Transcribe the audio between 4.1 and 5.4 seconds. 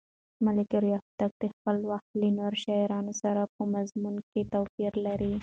کې توپیر لري.